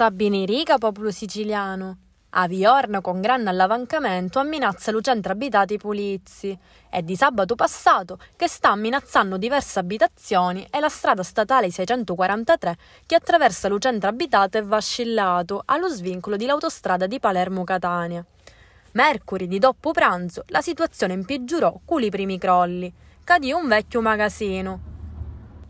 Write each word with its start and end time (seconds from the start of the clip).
Sabini 0.00 0.46
riga 0.46 0.78
popolo 0.78 1.10
siciliano. 1.10 1.98
A 2.30 2.46
Viorno 2.46 3.02
con 3.02 3.20
grande 3.20 3.50
allavancamento 3.50 4.38
amminazza 4.38 4.90
lu 4.90 5.00
centro 5.02 5.30
abitati 5.30 5.76
Pulizzi. 5.76 6.58
È 6.88 7.02
di 7.02 7.14
sabato 7.16 7.54
passato 7.54 8.18
che 8.34 8.48
sta 8.48 8.70
amminazzando 8.70 9.36
diverse 9.36 9.78
abitazioni 9.78 10.66
e 10.70 10.80
la 10.80 10.88
strada 10.88 11.22
statale 11.22 11.70
643 11.70 12.78
che 13.04 13.14
attraversa 13.14 13.68
lu 13.68 13.76
centro 13.76 14.08
abitato 14.08 14.56
è 14.56 14.64
vascillato 14.64 15.60
allo 15.66 15.88
svincolo 15.88 16.36
di 16.36 16.46
l'autostrada 16.46 17.06
di 17.06 17.20
Palermo-Catania. 17.20 18.24
Mercoledì 18.92 19.48
di 19.48 19.58
dopo 19.58 19.90
pranzo 19.90 20.44
la 20.46 20.62
situazione 20.62 21.12
impeggiorò 21.12 21.78
con 21.84 22.02
i 22.02 22.08
primi 22.08 22.38
crolli. 22.38 22.90
Cadì 23.22 23.52
un 23.52 23.68
vecchio 23.68 24.00
magazzino. 24.00 24.89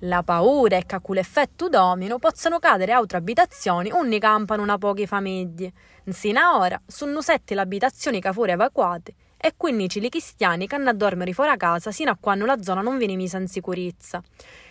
La 0.05 0.23
paura 0.23 0.79
è 0.79 0.87
che 0.87 0.99
con 1.03 1.15
l'effetto 1.15 1.69
domino 1.69 2.19
possano 2.19 2.59
cadere 2.59 2.93
altre 2.93 3.19
abitazioni 3.19 3.91
ogni 3.93 4.19
campano 4.19 4.63
una 4.63 4.79
poche 4.79 5.07
famiglie. 5.07 5.73
Insina 6.05 6.57
ora 6.57 6.81
sono 6.87 7.21
sette 7.21 7.55
le 7.55 7.61
abitazioni 7.61 8.19
che 8.19 8.33
furono 8.33 8.53
evacuate 8.53 9.15
e 9.37 9.53
15 9.55 10.03
i 10.03 10.09
cristiani 10.09 10.67
che 10.67 10.75
hanno 10.75 10.89
a 10.89 10.95
dormire 10.95 11.35
fuori 11.35 11.55
casa 11.59 11.93
sino 11.93 12.11
a 12.11 12.17
quando 12.19 12.47
la 12.47 12.63
zona 12.63 12.81
non 12.81 12.97
viene 12.97 13.15
messa 13.15 13.37
in 13.37 13.47
sicurezza. 13.47 14.23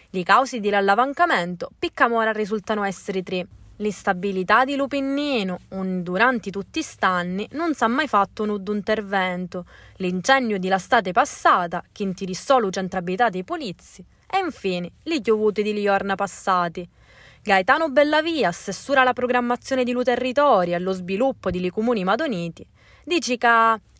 Le 0.10 0.24
cause 0.24 0.60
dell'allavancamento, 0.60 1.70
piccamora 1.78 2.32
risultano 2.32 2.84
essere 2.84 3.22
tre. 3.22 3.46
L'instabilità 3.82 4.66
di 4.66 4.76
Lupinnino, 4.76 5.60
un 5.70 6.04
durante 6.04 6.50
tutti 6.50 6.82
stanni, 6.82 7.48
non 7.52 7.74
s'ha 7.74 7.88
mai 7.88 8.10
fatto 8.10 8.44
un 8.44 8.62
intervento. 8.68 9.66
L'incendio 9.98 10.58
di 10.58 10.68
l'estate 10.68 11.14
passata, 11.14 11.82
che 11.94 12.04
intirissò 12.04 12.60
lu 12.60 12.70
centro 12.72 13.00
abitati 13.00 13.38
i 13.38 13.46
polizi, 13.46 14.04
e 14.30 14.40
infine 14.40 14.92
li 15.04 15.22
piovuti 15.22 15.64
di 15.64 15.72
Liorna 15.72 16.16
passati. 16.16 16.86
Gaetano 17.42 17.88
Bellavia 17.88 18.50
assessura 18.50 19.04
la 19.04 19.14
programmazione 19.14 19.86
di 19.86 19.94
lu 19.94 20.04
territorio 20.04 20.76
e 20.76 20.80
lo 20.80 20.92
sviluppo 20.92 21.50
di 21.50 21.62
li 21.62 21.70
comuni 21.70 22.04
madoniti. 22.04 22.68
Dici 23.06 23.38
che 23.38 23.48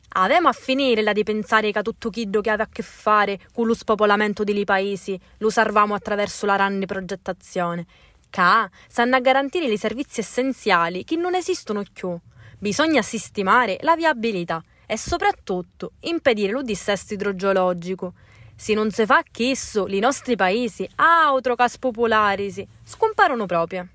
avemo 0.10 0.50
a 0.50 0.54
finire 0.54 1.02
la 1.02 1.14
di 1.14 1.24
pensare 1.24 1.72
che 1.72 1.82
tutto 1.82 2.10
chiddo 2.10 2.42
che 2.42 2.50
ha 2.50 2.56
a 2.56 2.68
che 2.70 2.84
fare 2.84 3.40
con 3.54 3.66
lo 3.66 3.74
spopolamento 3.74 4.44
di 4.44 4.52
li 4.52 4.66
paesi 4.66 5.18
lo 5.38 5.50
salvamo 5.50 5.94
attraverso 5.94 6.46
la 6.46 6.58
ranne 6.58 6.86
progettazione. 6.86 7.86
Ca 8.30 8.70
sanno 8.88 9.16
a 9.16 9.20
garantire 9.20 9.66
i 9.66 9.78
servizi 9.78 10.20
essenziali 10.20 11.04
che 11.04 11.16
non 11.16 11.36
esistono 11.36 11.84
più. 11.92 12.18
Bisogna 12.58 13.02
sistemare 13.02 13.78
la 13.82 13.96
viabilità 13.96 14.64
e 14.86 14.98
soprattutto 14.98 15.94
impedire 16.02 16.52
lo 16.52 16.62
dissesto 16.62 17.14
idrogeologico. 17.14 18.14
Se 18.56 18.74
non 18.74 18.92
si 18.92 19.06
fa 19.06 19.24
che 19.30 19.52
esso, 19.52 19.88
i 19.88 20.00
nostri 20.00 20.36
paesi, 20.36 20.88
altro 20.96 21.56
cas 21.56 21.78
popolari, 21.78 22.68
scomparono 22.84 23.46
proprio. 23.46 23.88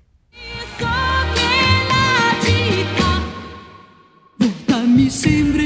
Mi 4.95 5.09
sembra 5.09 5.61